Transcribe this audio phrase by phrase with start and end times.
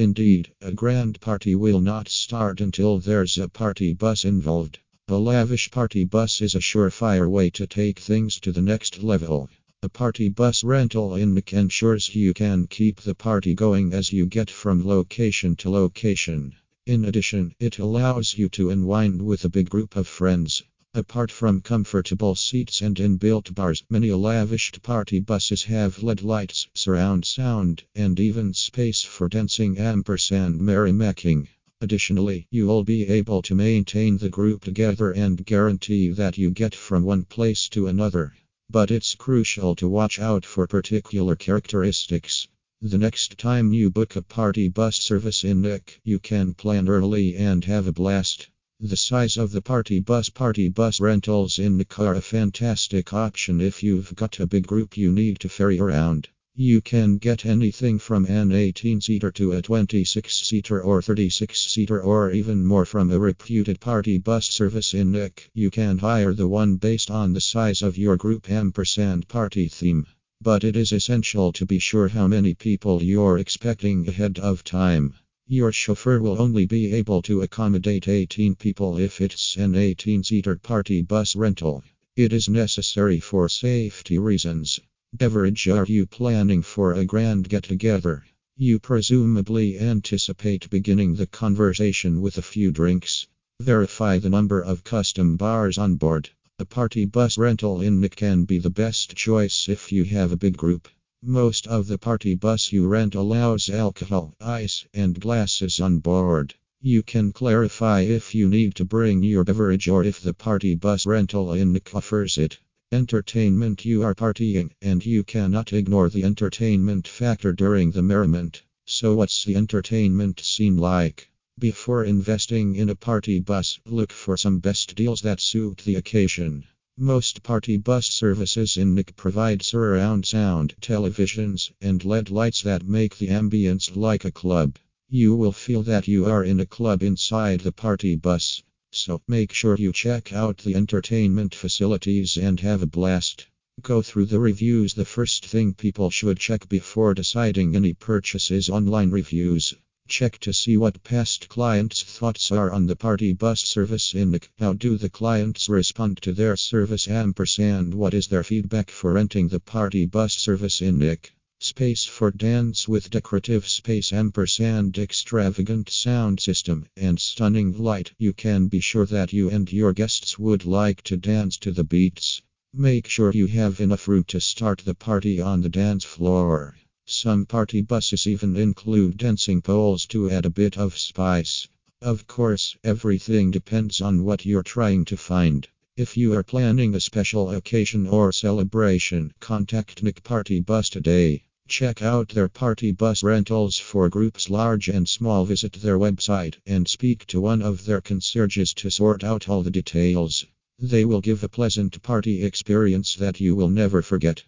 [0.00, 4.78] Indeed, a grand party will not start until there's a party bus involved.
[5.08, 9.50] A lavish party bus is a surefire way to take things to the next level.
[9.82, 14.24] A party bus rental in Nick ensures you can keep the party going as you
[14.24, 16.54] get from location to location.
[16.86, 20.62] In addition, it allows you to unwind with a big group of friends.
[20.92, 27.24] Apart from comfortable seats and inbuilt bars, many lavished party buses have LED lights, surround
[27.24, 31.46] sound, and even space for dancing ampersand merrymaking.
[31.80, 37.04] Additionally, you'll be able to maintain the group together and guarantee that you get from
[37.04, 38.34] one place to another.
[38.68, 42.48] But it's crucial to watch out for particular characteristics.
[42.82, 47.36] The next time you book a party bus service in Nick, you can plan early
[47.36, 48.48] and have a blast.
[48.82, 53.60] The size of the party bus Party bus rentals in Nick are a fantastic option
[53.60, 56.30] if you've got a big group you need to ferry around.
[56.54, 62.00] You can get anything from an 18 seater to a 26 seater or 36 seater
[62.00, 65.50] or even more from a reputed party bus service in Nick.
[65.52, 70.06] You can hire the one based on the size of your group ampersand party theme.
[70.40, 75.16] But it is essential to be sure how many people you're expecting ahead of time.
[75.52, 80.54] Your chauffeur will only be able to accommodate 18 people if it's an 18 seater
[80.54, 81.82] party bus rental.
[82.14, 84.78] It is necessary for safety reasons.
[85.12, 88.24] Beverage Are you planning for a grand get together?
[88.56, 93.26] You presumably anticipate beginning the conversation with a few drinks.
[93.60, 96.30] Verify the number of custom bars on board.
[96.60, 100.36] A party bus rental in Nick can be the best choice if you have a
[100.36, 100.88] big group.
[101.22, 106.54] Most of the party bus you rent allows alcohol, ice, and glasses on board.
[106.80, 111.04] You can clarify if you need to bring your beverage or if the party bus
[111.04, 112.58] rental in offers it.
[112.90, 118.62] Entertainment You are partying, and you cannot ignore the entertainment factor during the merriment.
[118.86, 121.30] So, what's the entertainment scene like?
[121.58, 126.64] Before investing in a party bus, look for some best deals that suit the occasion.
[127.02, 133.16] Most party bus services in Nick provide surround sound, televisions, and LED lights that make
[133.16, 134.76] the ambience like a club.
[135.08, 138.62] You will feel that you are in a club inside the party bus.
[138.92, 143.46] So make sure you check out the entertainment facilities and have a blast.
[143.80, 144.92] Go through the reviews.
[144.92, 149.74] The first thing people should check before deciding any purchases online reviews.
[150.10, 154.50] Check to see what past clients' thoughts are on the party bus service in Nick.
[154.58, 159.46] How do the clients respond to their service ampersand what is their feedback for renting
[159.46, 161.32] the party bus service in Nick?
[161.60, 168.10] Space for dance with decorative space ampersand extravagant sound system and stunning light.
[168.18, 171.84] You can be sure that you and your guests would like to dance to the
[171.84, 172.42] beats.
[172.74, 176.74] Make sure you have enough room to start the party on the dance floor.
[177.12, 181.66] Some party buses even include dancing poles to add a bit of spice.
[182.00, 185.66] Of course, everything depends on what you're trying to find.
[185.96, 191.42] If you are planning a special occasion or celebration, contact Nick Party Bus today.
[191.66, 195.44] Check out their party bus rentals for groups large and small.
[195.44, 199.72] Visit their website and speak to one of their concierges to sort out all the
[199.72, 200.46] details.
[200.78, 204.44] They will give a pleasant party experience that you will never forget.